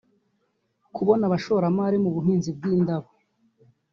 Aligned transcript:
kubona 0.95 1.23
abashoramari 1.25 1.97
mu 2.03 2.09
buhinzi 2.15 2.49
bw’indabo 2.57 3.09